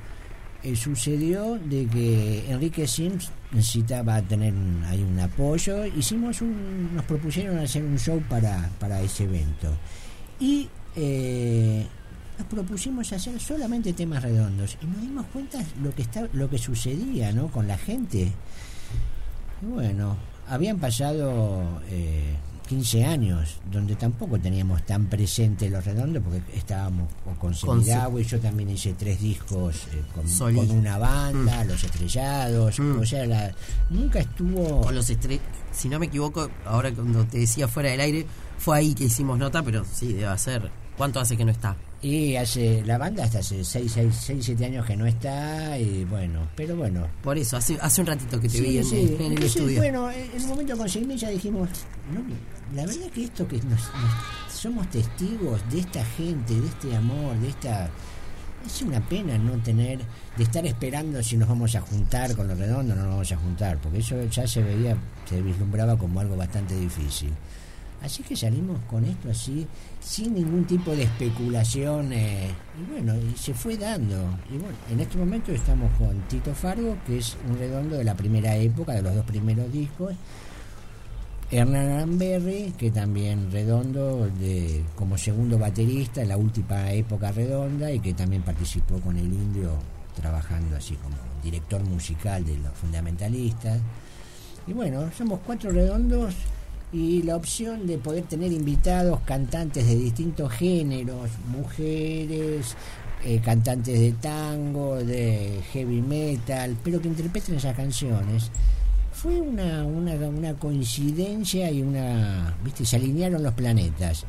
eh, 0.63 0.75
sucedió 0.75 1.57
de 1.57 1.85
que 1.85 2.51
Enrique 2.51 2.85
Sims 2.85 3.31
necesitaba 3.51 4.21
tener 4.21 4.53
ahí 4.87 5.03
un 5.03 5.19
apoyo, 5.19 5.85
hicimos 5.85 6.41
un, 6.41 6.95
nos 6.95 7.05
propusieron 7.05 7.59
hacer 7.59 7.83
un 7.83 7.97
show 7.97 8.21
para, 8.27 8.69
para 8.77 9.01
ese 9.01 9.23
evento. 9.23 9.69
Y 10.39 10.67
eh, 10.97 11.85
nos 12.37 12.47
propusimos 12.47 13.11
hacer 13.13 13.39
solamente 13.39 13.93
temas 13.93 14.23
redondos 14.23 14.77
y 14.81 14.85
nos 14.85 15.01
dimos 15.01 15.25
cuenta 15.27 15.63
lo 15.81 15.93
que 15.93 16.03
está 16.03 16.27
lo 16.33 16.49
que 16.49 16.57
sucedía 16.57 17.31
no 17.31 17.47
con 17.47 17.67
la 17.67 17.77
gente. 17.77 18.31
Y 19.61 19.65
bueno 19.65 20.15
habían 20.49 20.79
pasado 20.79 21.81
eh, 21.89 22.35
15 22.67 23.05
años 23.05 23.59
donde 23.71 23.95
tampoco 23.95 24.39
teníamos 24.39 24.85
tan 24.85 25.05
presente 25.05 25.69
los 25.69 25.83
redondos 25.83 26.23
porque 26.23 26.41
estábamos 26.57 27.09
con 27.39 27.53
y 27.81 28.23
yo 28.23 28.39
también 28.39 28.69
hice 28.69 28.93
tres 28.93 29.19
discos 29.21 29.87
eh, 29.93 30.03
con, 30.13 30.71
una 30.71 30.97
banda 30.97 31.63
mm. 31.63 31.67
los 31.67 31.83
estrellados 31.83 32.79
mm. 32.79 32.99
o 32.99 33.05
sea 33.05 33.53
nunca 33.89 34.19
estuvo 34.19 34.81
con 34.81 34.95
los 34.95 35.11
si 35.71 35.89
no 35.89 35.99
me 35.99 36.07
equivoco 36.07 36.49
ahora 36.65 36.91
cuando 36.91 37.25
te 37.25 37.39
decía 37.39 37.67
fuera 37.67 37.89
del 37.89 38.01
aire 38.01 38.25
fue 38.57 38.77
ahí 38.77 38.93
que 38.93 39.05
hicimos 39.05 39.37
nota 39.37 39.63
pero 39.63 39.85
sí 39.85 40.13
debe 40.13 40.37
ser. 40.37 40.69
Cuánto 40.97 41.19
hace 41.19 41.37
que 41.37 41.45
no 41.45 41.51
está 41.51 41.75
Y 42.01 42.35
hace 42.35 42.83
la 42.85 42.99
banda 42.99 43.23
hasta 43.23 43.39
hace 43.39 43.63
6, 43.63 43.91
6, 43.91 44.15
6, 44.15 44.45
7 44.45 44.65
años 44.65 44.85
que 44.85 44.95
no 44.95 45.07
está 45.07 45.79
y 45.79 46.05
bueno, 46.05 46.47
pero 46.55 46.75
bueno. 46.75 47.07
Por 47.23 47.37
eso, 47.37 47.57
hace, 47.57 47.77
hace 47.81 48.01
un 48.01 48.07
ratito 48.07 48.39
que 48.39 48.47
te 48.47 48.61
vi 48.61 48.77
en, 48.77 49.21
en, 49.21 49.31
el 49.33 49.43
estudio. 49.43 49.77
Bueno, 49.77 50.11
en 50.11 50.29
el 50.35 50.47
momento 50.47 50.77
con 50.77 50.87
ya 50.87 51.29
dijimos, 51.29 51.69
no, 52.13 52.21
la 52.75 52.85
verdad 52.85 53.09
que 53.09 53.23
esto 53.23 53.47
que 53.47 53.57
nos, 53.63 53.81
somos 54.53 54.87
testigos 54.91 55.59
de 55.71 55.79
esta 55.79 56.05
gente, 56.05 56.59
de 56.59 56.67
este 56.67 56.95
amor, 56.95 57.35
de 57.37 57.49
esta... 57.49 57.89
Es 58.65 58.81
una 58.81 58.99
pena 59.07 59.37
no 59.37 59.53
tener, 59.63 59.99
de 60.35 60.43
estar 60.43 60.65
esperando 60.65 61.23
si 61.23 61.37
nos 61.37 61.47
vamos 61.47 61.73
a 61.75 61.81
juntar 61.81 62.35
con 62.35 62.47
los 62.49 62.57
redondos, 62.57 62.97
no 62.97 63.03
nos 63.03 63.11
vamos 63.11 63.31
a 63.31 63.37
juntar, 63.37 63.77
porque 63.77 63.99
eso 63.99 64.21
ya 64.25 64.45
se 64.45 64.61
veía, 64.61 64.97
se 65.29 65.41
vislumbraba 65.41 65.97
como 65.97 66.19
algo 66.19 66.35
bastante 66.35 66.75
difícil. 66.75 67.31
Así 68.01 68.21
que 68.23 68.35
salimos 68.35 68.79
con 68.89 69.03
esto 69.05 69.29
así, 69.29 69.65
sin 69.99 70.35
ningún 70.35 70.65
tipo 70.65 70.91
de 70.95 71.03
especulación, 71.03 72.13
eh, 72.13 72.49
y 72.79 72.91
bueno, 72.91 73.15
y 73.15 73.35
se 73.37 73.53
fue 73.53 73.75
dando. 73.75 74.15
Y 74.53 74.57
bueno, 74.57 74.77
en 74.89 74.99
este 74.99 75.17
momento 75.17 75.51
estamos 75.51 75.91
con 75.97 76.19
Tito 76.27 76.53
Fargo, 76.53 76.95
que 77.05 77.17
es 77.17 77.35
un 77.49 77.57
redondo 77.57 77.97
de 77.97 78.03
la 78.03 78.15
primera 78.15 78.55
época, 78.55 78.93
de 78.93 79.01
los 79.01 79.15
dos 79.15 79.25
primeros 79.25 79.71
discos. 79.71 80.13
Hernán 81.49 82.01
Amberry, 82.01 82.73
que 82.77 82.91
también 82.91 83.49
redondo 83.51 84.29
de, 84.37 84.83
como 84.95 85.17
segundo 85.17 85.57
baterista 85.57 86.21
en 86.21 86.27
la 86.27 86.37
última 86.37 86.91
época 86.91 87.31
redonda 87.31 87.89
y 87.89 88.01
que 88.01 88.13
también 88.13 88.41
participó 88.41 88.99
con 88.99 89.17
el 89.17 89.25
indio 89.25 89.71
trabajando 90.13 90.75
así 90.75 90.95
como 90.95 91.15
director 91.41 91.81
musical 91.85 92.45
de 92.45 92.57
los 92.57 92.73
fundamentalistas. 92.73 93.79
Y 94.67 94.73
bueno, 94.73 95.09
somos 95.17 95.39
cuatro 95.45 95.71
redondos 95.71 96.35
y 96.91 97.21
la 97.23 97.35
opción 97.35 97.85
de 97.85 97.97
poder 97.97 98.23
tener 98.23 98.51
invitados 98.51 99.19
cantantes 99.21 99.85
de 99.85 99.95
distintos 99.95 100.51
géneros, 100.51 101.29
mujeres, 101.49 102.75
eh, 103.25 103.41
cantantes 103.43 103.99
de 103.99 104.11
tango, 104.13 104.95
de 104.95 105.61
heavy 105.73 106.01
metal, 106.01 106.77
pero 106.83 107.01
que 107.01 107.09
interpreten 107.09 107.55
esas 107.55 107.75
canciones. 107.75 108.51
Fue 109.11 109.41
una, 109.41 109.83
una, 109.85 110.13
una 110.13 110.53
coincidencia 110.53 111.69
y 111.71 111.81
una, 111.81 112.55
viste, 112.63 112.85
se 112.85 112.95
alinearon 112.95 113.43
los 113.43 113.53
planetas. 113.53 114.25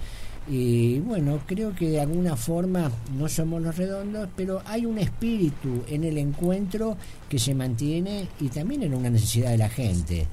Y 0.50 0.98
bueno, 1.00 1.40
creo 1.46 1.74
que 1.74 1.90
de 1.90 2.00
alguna 2.00 2.34
forma 2.34 2.90
no 3.16 3.28
somos 3.28 3.60
los 3.60 3.76
redondos, 3.76 4.30
pero 4.34 4.62
hay 4.64 4.86
un 4.86 4.96
espíritu 4.96 5.84
en 5.88 6.04
el 6.04 6.16
encuentro 6.16 6.96
que 7.28 7.38
se 7.38 7.54
mantiene 7.54 8.28
y 8.40 8.48
también 8.48 8.82
en 8.82 8.94
una 8.94 9.10
necesidad 9.10 9.50
de 9.50 9.58
la 9.58 9.68
gente. 9.68 10.26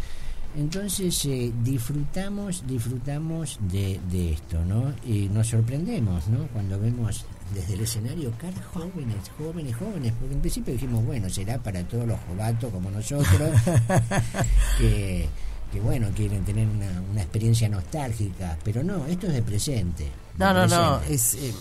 Entonces 0.58 1.26
eh, 1.26 1.52
disfrutamos, 1.64 2.64
disfrutamos 2.66 3.60
de, 3.62 4.00
de, 4.10 4.34
esto, 4.34 4.64
¿no? 4.64 4.94
Y 5.06 5.28
nos 5.28 5.48
sorprendemos, 5.48 6.28
¿no? 6.28 6.48
Cuando 6.54 6.80
vemos 6.80 7.26
desde 7.54 7.74
el 7.74 7.82
escenario 7.82 8.32
caras 8.40 8.66
jóvenes, 8.74 9.32
jóvenes, 9.38 9.76
jóvenes, 9.76 10.14
porque 10.20 10.34
en 10.34 10.42
principio 10.42 10.74
dijimos, 10.74 11.06
bueno, 11.06 11.30
será 11.30 11.58
para 11.58 11.84
todos 11.84 12.08
los 12.08 12.18
jovatos 12.22 12.72
como 12.72 12.90
nosotros, 12.90 13.28
que, 14.78 15.28
que, 15.74 15.80
bueno, 15.82 16.08
quieren 16.16 16.46
tener 16.46 16.68
una, 16.68 17.02
una, 17.12 17.22
experiencia 17.22 17.68
nostálgica, 17.68 18.58
pero 18.64 18.82
no, 18.82 19.06
esto 19.08 19.28
es 19.28 19.34
de 19.34 19.42
presente. 19.42 20.12
no, 20.38 20.54
no, 20.54 20.68
no, 20.68 21.02
es... 21.02 21.36
Eh, 21.36 21.54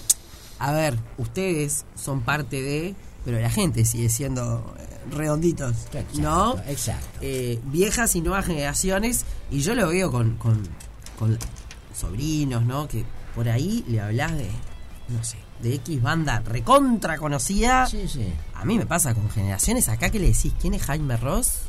a 0.60 0.72
ver, 0.72 0.96
ustedes 1.18 1.84
son 1.96 2.20
parte 2.22 2.62
de 2.62 2.94
pero 3.25 3.40
la 3.40 3.50
gente 3.50 3.85
sigue 3.85 4.09
siendo 4.09 4.75
eh, 4.78 4.87
redonditos, 5.11 5.75
¿no? 6.14 6.59
Exacto. 6.66 7.19
Eh, 7.21 7.61
viejas 7.64 8.14
y 8.16 8.21
nuevas 8.21 8.47
generaciones, 8.47 9.25
y 9.50 9.61
yo 9.61 9.75
lo 9.75 9.88
veo 9.88 10.11
con, 10.11 10.37
con, 10.37 10.62
con, 11.19 11.38
sobrinos, 11.95 12.64
¿no? 12.64 12.88
Que 12.88 13.04
por 13.35 13.49
ahí 13.49 13.85
le 13.88 14.00
hablas 14.00 14.37
de, 14.37 14.50
no 15.09 15.23
sé, 15.25 15.38
de 15.62 15.75
X 15.76 16.02
banda 16.02 16.40
recontra 16.40 17.16
conocida. 17.19 17.87
Sí, 17.87 18.09
sí. 18.09 18.26
A 18.54 18.64
mí 18.64 18.76
me 18.76 18.87
pasa 18.87 19.14
con 19.14 19.31
generaciones 19.31 19.88
acá 19.88 20.11
que 20.11 20.19
le 20.19 20.26
decís, 20.26 20.52
¿quién 20.61 20.75
es 20.75 20.83
Jaime 20.83 21.16
Ross? 21.16 21.61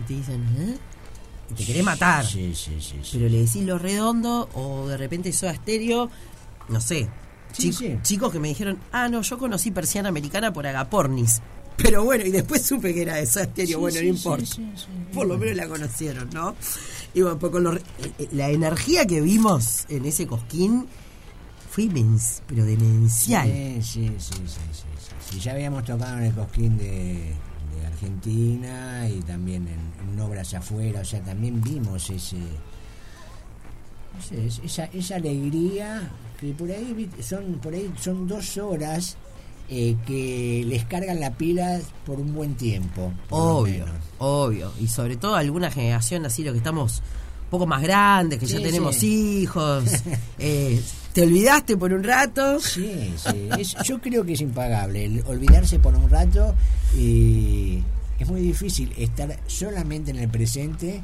Y 0.00 0.04
te 0.04 0.14
dicen, 0.14 0.42
¿eh? 0.58 0.78
Y 1.50 1.54
te 1.54 1.64
querés 1.64 1.84
matar. 1.84 2.24
Sí, 2.26 2.54
sí, 2.54 2.80
sí, 2.80 3.00
Pero 3.12 3.28
le 3.28 3.38
decís 3.38 3.62
lo 3.62 3.78
redondo, 3.78 4.48
o 4.54 4.86
de 4.88 4.96
repente 4.96 5.32
Soda 5.32 5.52
Estéreo, 5.52 6.10
no 6.68 6.80
sé, 6.80 7.08
Chicos 7.52 8.32
que 8.32 8.38
me 8.38 8.48
dijeron, 8.48 8.78
ah, 8.92 9.08
no, 9.08 9.22
yo 9.22 9.38
conocí 9.38 9.70
persiana 9.70 10.08
americana 10.08 10.52
por 10.52 10.66
Agapornis. 10.66 11.40
Pero 11.76 12.04
bueno, 12.04 12.24
y 12.24 12.30
después 12.30 12.62
supe 12.62 12.94
que 12.94 13.02
era 13.02 13.16
de 13.16 13.22
esa 13.22 13.42
estéreo, 13.42 13.80
bueno, 13.80 14.00
no 14.00 14.06
importa. 14.06 14.56
Por 15.12 15.26
lo 15.26 15.36
menos 15.36 15.56
la 15.56 15.68
conocieron, 15.68 16.30
¿no? 16.32 16.54
Y 17.12 17.20
bueno, 17.20 17.38
pues 17.38 17.52
con 17.52 17.76
eh, 17.76 17.80
eh, 18.18 18.28
la 18.32 18.48
energía 18.48 19.06
que 19.06 19.20
vimos 19.20 19.84
en 19.88 20.06
ese 20.06 20.26
cosquín 20.26 20.86
fue 21.70 21.88
pero 22.46 22.64
demencial. 22.64 23.46
Sí, 23.46 23.82
sí, 23.82 24.12
sí, 24.18 24.34
sí, 24.46 24.60
sí, 25.30 25.40
Ya 25.40 25.52
habíamos 25.52 25.84
tocado 25.84 26.16
en 26.16 26.24
el 26.24 26.32
cosquín 26.32 26.78
de, 26.78 27.34
Argentina 27.86 29.06
y 29.08 29.20
también 29.20 29.68
en, 29.68 30.12
en, 30.12 30.20
obras 30.20 30.54
afuera, 30.54 31.00
o 31.00 31.04
sea, 31.04 31.20
también 31.20 31.62
vimos 31.62 32.08
ese, 32.08 32.38
esa, 34.64 34.84
esa 34.86 35.16
alegría 35.16 36.10
que 36.40 36.52
por 36.52 36.70
ahí 36.70 37.08
son 37.20 37.58
por 37.62 37.74
ahí 37.74 37.92
son 38.00 38.28
dos 38.28 38.56
horas 38.58 39.16
eh, 39.68 39.96
que 40.06 40.64
les 40.66 40.84
cargan 40.84 41.18
la 41.18 41.32
pila 41.32 41.80
por 42.04 42.20
un 42.20 42.32
buen 42.34 42.54
tiempo. 42.54 43.12
Obvio, 43.30 43.84
obvio. 44.18 44.72
Y 44.80 44.86
sobre 44.86 45.16
todo 45.16 45.34
alguna 45.34 45.70
generación 45.70 46.24
así, 46.24 46.44
lo 46.44 46.52
que 46.52 46.58
estamos 46.58 47.02
un 47.44 47.50
poco 47.50 47.66
más 47.66 47.82
grandes, 47.82 48.38
que 48.38 48.46
ya 48.46 48.60
tenemos 48.60 49.02
hijos. 49.02 49.84
eh, 50.38 50.80
¿Te 51.12 51.22
olvidaste 51.22 51.76
por 51.76 51.92
un 51.92 52.04
rato? 52.04 52.60
Sí, 52.60 53.12
sí. 53.16 53.48
yo 53.84 54.00
creo 54.00 54.24
que 54.24 54.34
es 54.34 54.40
impagable. 54.40 55.22
olvidarse 55.26 55.78
por 55.80 55.96
un 55.96 56.10
rato 56.10 56.54
y 56.96 57.82
es 58.20 58.28
muy 58.28 58.42
difícil 58.42 58.92
estar 58.96 59.36
solamente 59.46 60.10
en 60.10 60.18
el 60.18 60.28
presente 60.28 61.02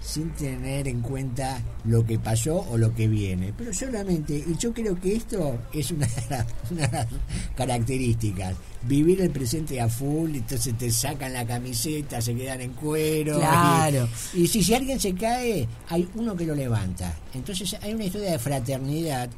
sin 0.00 0.30
tener 0.30 0.88
en 0.88 1.02
cuenta 1.02 1.62
lo 1.84 2.04
que 2.04 2.18
pasó 2.18 2.66
o 2.70 2.78
lo 2.78 2.94
que 2.94 3.06
viene. 3.06 3.52
Pero 3.56 3.72
solamente, 3.72 4.34
y 4.34 4.56
yo 4.58 4.72
creo 4.72 4.98
que 4.98 5.16
esto 5.16 5.58
es 5.72 5.90
una 5.90 6.06
de 6.70 6.80
las, 6.80 7.06
características, 7.54 8.56
vivir 8.82 9.20
el 9.20 9.30
presente 9.30 9.80
a 9.80 9.88
full, 9.88 10.34
entonces 10.34 10.76
te 10.76 10.90
sacan 10.90 11.32
la 11.32 11.46
camiseta, 11.46 12.20
se 12.20 12.34
quedan 12.34 12.62
en 12.62 12.72
cuero. 12.72 13.38
Claro. 13.38 14.08
Y, 14.34 14.46
si, 14.46 14.62
si 14.62 14.74
alguien 14.74 14.98
se 14.98 15.14
cae, 15.14 15.68
hay 15.88 16.08
uno 16.14 16.34
que 16.34 16.46
lo 16.46 16.54
levanta. 16.54 17.14
Entonces 17.34 17.76
hay 17.82 17.94
una 17.94 18.04
historia 18.04 18.32
de 18.32 18.38
fraternidad 18.38 19.28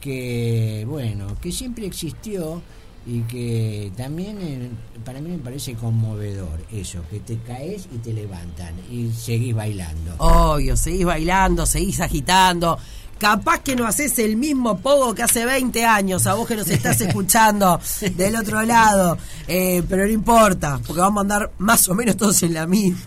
que, 0.00 0.84
bueno, 0.88 1.36
que 1.40 1.52
siempre 1.52 1.86
existió 1.86 2.62
y 3.08 3.22
que 3.22 3.90
también 3.96 4.36
eh, 4.42 4.70
para 5.02 5.22
mí 5.22 5.30
me 5.30 5.38
parece 5.38 5.72
conmovedor 5.72 6.60
eso, 6.70 7.02
que 7.10 7.20
te 7.20 7.38
caes 7.38 7.88
y 7.90 7.96
te 7.98 8.12
levantan 8.12 8.74
y 8.90 9.10
seguís 9.10 9.54
bailando. 9.54 10.14
Obvio, 10.18 10.76
seguís 10.76 11.06
bailando, 11.06 11.64
seguís 11.64 12.00
agitando. 12.00 12.78
Capaz 13.16 13.60
que 13.60 13.74
no 13.74 13.86
haces 13.86 14.18
el 14.18 14.36
mismo 14.36 14.78
pogo 14.78 15.14
que 15.14 15.22
hace 15.22 15.46
20 15.46 15.86
años, 15.86 16.26
a 16.26 16.34
vos 16.34 16.46
que 16.46 16.54
nos 16.54 16.68
estás 16.68 17.00
escuchando 17.00 17.80
del 18.14 18.36
otro 18.36 18.60
lado, 18.62 19.16
eh, 19.48 19.82
pero 19.88 20.04
no 20.04 20.12
importa, 20.12 20.78
porque 20.86 21.00
vamos 21.00 21.18
a 21.18 21.22
andar 21.22 21.52
más 21.56 21.88
o 21.88 21.94
menos 21.94 22.14
todos 22.14 22.42
en 22.42 22.52
la 22.52 22.66
misma. 22.66 23.00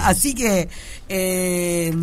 Así, 0.00 0.34
que 0.34 0.68
eh, 1.08 1.94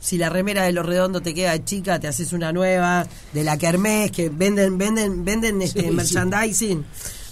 si 0.00 0.18
la 0.18 0.28
remera 0.28 0.62
de 0.64 0.72
los 0.72 0.86
redondos 0.86 1.22
te 1.22 1.34
queda 1.34 1.64
chica, 1.64 1.98
te 1.98 2.08
haces 2.08 2.32
una 2.32 2.52
nueva 2.52 3.06
de 3.32 3.44
la 3.44 3.56
Kermés 3.56 4.10
que 4.10 4.28
venden 4.28 4.78
venden 4.78 5.24
venden 5.24 5.62
este 5.62 5.90
merchandising. 5.90 6.84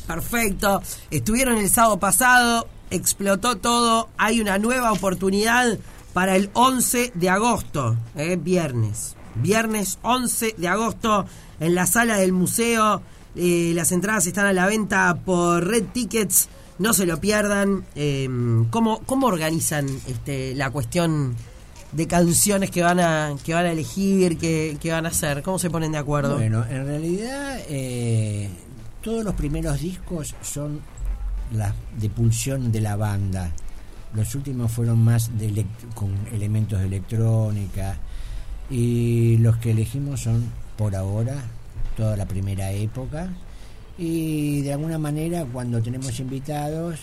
Perfecto. 0.07 0.83
Estuvieron 1.11 1.59
el 1.59 1.71
sábado 1.71 1.99
pasado, 1.99 2.67
explotó 2.91 3.57
todo, 3.57 4.09
hay 4.17 4.41
una 4.41 4.59
nueva 4.59 4.93
oportunidad 4.93 5.79
para 6.13 6.35
el 6.37 6.51
11 6.55 7.13
de 7.15 7.31
agosto, 7.31 7.97
eh, 8.17 8.37
viernes. 8.41 9.15
Viernes 9.37 9.99
11 10.03 10.55
de 10.57 10.69
agosto 10.69 11.27
en 11.61 11.75
la 11.75 11.87
sala 11.87 12.17
del 12.17 12.33
museo. 12.33 13.03
Eh, 13.37 13.73
las 13.77 13.93
entradas 13.93 14.27
están 14.27 14.47
a 14.47 14.53
la 14.53 14.67
venta 14.67 15.17
por 15.25 15.65
Red 15.65 15.85
Tickets 15.93 16.49
no 16.81 16.95
se 16.95 17.07
lo 17.07 17.21
pierdan. 17.21 17.85
Eh, 17.95 18.29
¿cómo, 18.71 19.01
¿Cómo 19.05 19.27
organizan 19.27 19.87
este, 20.09 20.55
la 20.55 20.71
cuestión 20.71 21.37
de 21.93 22.07
canciones 22.07 22.71
que 22.71 22.83
van 22.83 23.01
a 23.01 23.35
que 23.45 23.53
van 23.53 23.67
a 23.67 23.73
elegir, 23.73 24.39
que, 24.39 24.79
van 24.91 25.05
a 25.05 25.11
hacer? 25.11 25.43
¿Cómo 25.43 25.59
se 25.59 25.69
ponen 25.71 25.93
de 25.93 25.99
acuerdo? 25.99 26.37
Bueno, 26.37 26.65
en 26.69 26.87
realidad 26.87 27.59
eh, 27.69 28.49
todos 29.03 29.23
los 29.23 29.35
primeros 29.35 29.79
discos 29.79 30.35
son 30.41 30.81
la 31.53 31.75
de 31.99 32.09
pulsión 32.09 32.73
de 32.73 32.81
la 32.81 32.97
banda. 32.97 33.53
Los 34.15 34.35
últimos 34.35 34.73
fueron 34.73 35.05
más 35.05 35.39
de 35.39 35.67
con 35.95 36.11
elementos 36.33 36.81
de 36.81 36.87
electrónica 36.87 37.99
y 38.71 39.37
los 39.37 39.59
que 39.59 39.73
elegimos 39.73 40.21
son 40.21 40.45
por 40.79 40.97
ahora 40.97 41.45
toda 41.95 42.17
la 42.17 42.27
primera 42.27 42.73
época 42.73 43.29
y 44.01 44.63
de 44.63 44.73
alguna 44.73 44.99
manera 44.99 45.45
cuando 45.45 45.83
tenemos 45.83 46.19
invitados 46.21 46.99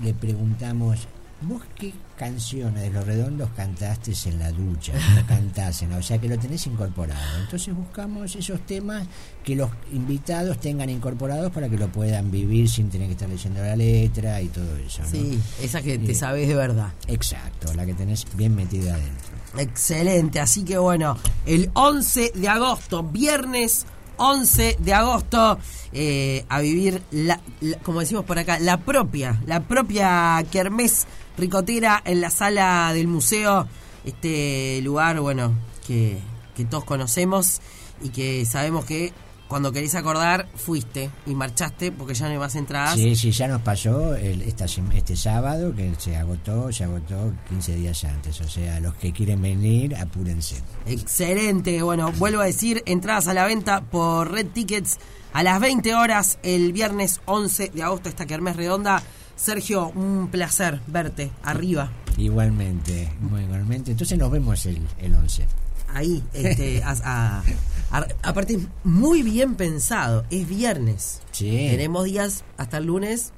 le 0.00 0.14
preguntamos 0.14 1.08
¿Vos 1.40 1.62
qué 1.76 1.92
canciones 2.16 2.82
de 2.82 2.90
Los 2.90 3.06
Redondos 3.06 3.48
cantaste 3.54 4.12
en 4.26 4.40
la 4.40 4.50
ducha? 4.50 4.92
O 5.22 5.26
cantás 5.26 5.84
o 5.96 6.02
sea 6.02 6.18
que 6.18 6.28
lo 6.28 6.36
tenés 6.36 6.66
incorporado. 6.66 7.20
Entonces 7.40 7.74
buscamos 7.74 8.34
esos 8.34 8.60
temas 8.66 9.06
que 9.44 9.54
los 9.54 9.70
invitados 9.92 10.58
tengan 10.58 10.90
incorporados 10.90 11.52
para 11.52 11.68
que 11.68 11.78
lo 11.78 11.88
puedan 11.88 12.30
vivir 12.32 12.68
sin 12.68 12.90
tener 12.90 13.06
que 13.06 13.12
estar 13.12 13.28
leyendo 13.28 13.60
la 13.60 13.76
letra 13.76 14.40
y 14.42 14.48
todo 14.48 14.76
eso. 14.78 15.02
Sí, 15.08 15.38
esa 15.62 15.80
que 15.80 15.98
te 15.98 16.14
sabes 16.14 16.48
de 16.48 16.56
verdad. 16.56 16.92
Exacto, 17.06 17.72
la 17.74 17.86
que 17.86 17.94
tenés 17.94 18.26
bien 18.36 18.56
metida 18.56 18.94
adentro. 18.94 19.28
Excelente, 19.58 20.40
así 20.40 20.64
que 20.64 20.76
bueno, 20.76 21.16
el 21.46 21.70
11 21.74 22.32
de 22.34 22.48
agosto, 22.48 23.04
viernes 23.04 23.86
11 24.18 24.76
de 24.78 24.94
agosto 24.94 25.58
eh, 25.92 26.44
a 26.48 26.60
vivir, 26.60 27.02
la, 27.10 27.40
como 27.82 28.00
decimos 28.00 28.24
por 28.24 28.38
acá, 28.38 28.58
la 28.58 28.78
propia, 28.78 29.40
la 29.46 29.60
propia 29.60 30.44
Kermés 30.50 31.06
Ricotera 31.36 32.02
en 32.04 32.20
la 32.20 32.30
sala 32.30 32.92
del 32.92 33.06
museo, 33.06 33.66
este 34.04 34.80
lugar, 34.82 35.20
bueno, 35.20 35.54
que, 35.86 36.18
que 36.56 36.64
todos 36.64 36.84
conocemos 36.84 37.60
y 38.02 38.10
que 38.10 38.44
sabemos 38.44 38.84
que 38.84 39.12
cuando 39.48 39.72
querés 39.72 39.94
acordar, 39.94 40.46
fuiste 40.54 41.10
y 41.26 41.34
marchaste 41.34 41.90
porque 41.90 42.14
ya 42.14 42.26
no 42.26 42.32
hay 42.32 42.38
más 42.38 42.54
entradas. 42.54 42.94
Sí, 42.94 43.16
sí, 43.16 43.32
ya 43.32 43.48
nos 43.48 43.62
pasó 43.62 44.14
el, 44.14 44.42
esta, 44.42 44.66
este 44.66 45.16
sábado 45.16 45.74
que 45.74 45.92
se 45.98 46.16
agotó, 46.16 46.70
se 46.70 46.84
agotó 46.84 47.32
15 47.48 47.76
días 47.76 48.04
antes. 48.04 48.40
O 48.42 48.48
sea, 48.48 48.78
los 48.80 48.94
que 48.94 49.12
quieren 49.12 49.40
venir, 49.40 49.96
apúrense. 49.96 50.56
Excelente. 50.86 51.82
Bueno, 51.82 52.12
vuelvo 52.12 52.42
a 52.42 52.44
decir, 52.44 52.82
entradas 52.86 53.26
a 53.28 53.34
la 53.34 53.46
venta 53.46 53.80
por 53.80 54.30
Red 54.30 54.48
Tickets 54.48 54.98
a 55.32 55.42
las 55.42 55.60
20 55.60 55.94
horas 55.94 56.38
el 56.42 56.72
viernes 56.72 57.20
11 57.24 57.72
de 57.74 57.82
agosto, 57.82 58.08
esta 58.08 58.26
Kermés 58.26 58.56
Redonda. 58.56 59.02
Sergio, 59.34 59.92
un 59.94 60.28
placer 60.32 60.80
verte 60.88 61.30
arriba. 61.44 61.90
Igualmente, 62.16 63.08
igualmente. 63.22 63.92
Entonces 63.92 64.18
nos 64.18 64.30
vemos 64.32 64.66
el, 64.66 64.80
el 64.98 65.14
11 65.14 65.46
ahí, 65.92 66.22
este, 66.32 66.82
a, 66.84 67.42
aparte, 67.90 68.58
muy 68.84 69.22
bien 69.22 69.54
pensado, 69.54 70.24
es 70.30 70.48
viernes. 70.48 71.20
Tenemos 71.38 72.04
días 72.04 72.44
hasta 72.56 72.78
el 72.78 72.86
lunes, 72.86 73.32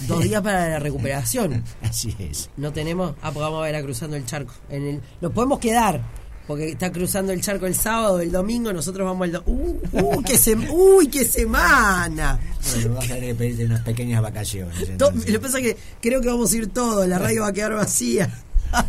dos 0.00 0.22
días 0.22 0.42
para 0.42 0.68
la 0.68 0.78
recuperación. 0.78 1.64
Así 1.82 2.14
es. 2.18 2.50
No 2.56 2.72
tenemos, 2.72 3.14
ah, 3.22 3.30
pues 3.32 3.42
vamos 3.42 3.60
a 3.60 3.66
ver 3.66 3.76
a 3.76 3.82
cruzando 3.82 4.16
el 4.16 4.24
charco. 4.24 4.52
En 4.68 4.86
el, 4.86 5.00
nos 5.20 5.32
podemos 5.32 5.58
quedar, 5.58 6.02
porque 6.46 6.70
está 6.70 6.92
cruzando 6.92 7.32
el 7.32 7.40
charco 7.40 7.66
el 7.66 7.74
sábado, 7.74 8.20
el 8.20 8.32
domingo, 8.32 8.72
nosotros 8.72 9.06
vamos 9.06 9.26
el 9.26 9.32
do 9.32 9.42
uh, 9.46 9.80
uh, 9.92 10.22
qué 10.26 10.36
¡Uy, 10.70 11.08
qué 11.08 11.24
semana! 11.24 12.38
Bueno, 12.74 12.94
vas 12.94 13.04
a 13.04 13.14
tener 13.14 13.30
que 13.30 13.34
pedirte 13.34 13.64
unas 13.64 13.82
pequeñas 13.82 14.22
vacaciones. 14.22 14.90
lo 14.98 15.24
que 15.24 15.40
pasa 15.40 15.58
es 15.58 15.64
que 15.64 15.76
creo 16.00 16.20
que 16.20 16.28
vamos 16.28 16.52
a 16.52 16.56
ir 16.56 16.68
todos, 16.68 17.06
la 17.06 17.18
radio 17.18 17.42
va 17.42 17.48
a 17.48 17.52
quedar 17.52 17.74
vacía. 17.74 18.42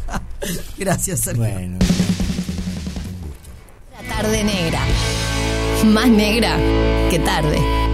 Gracias, 0.78 1.22
Sergio. 1.22 1.44
Bueno 1.44 1.78
tarde 4.16 4.46
negra. 4.46 4.80
Más 5.84 6.08
negra 6.08 6.58
que 7.10 7.20
tarde. 7.20 7.85